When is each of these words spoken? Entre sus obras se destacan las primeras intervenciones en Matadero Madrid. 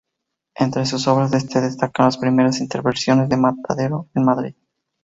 Entre 0.55 0.87
sus 0.87 1.07
obras 1.07 1.29
se 1.29 1.61
destacan 1.61 2.07
las 2.07 2.17
primeras 2.17 2.59
intervenciones 2.59 3.29
en 3.29 3.39
Matadero 3.41 4.07
Madrid. 4.15 4.55